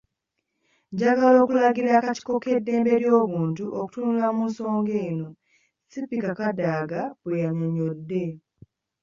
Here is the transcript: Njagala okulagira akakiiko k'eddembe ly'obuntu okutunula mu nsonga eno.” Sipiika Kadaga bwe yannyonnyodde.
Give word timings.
Njagala 0.93 1.37
okulagira 1.43 1.89
akakiiko 1.99 2.33
k'eddembe 2.43 2.93
ly'obuntu 3.01 3.63
okutunula 3.79 4.27
mu 4.35 4.43
nsonga 4.49 4.93
eno.” 5.07 5.27
Sipiika 5.91 6.31
Kadaga 6.39 7.01
bwe 7.23 7.41
yannyonnyodde. 7.43 8.23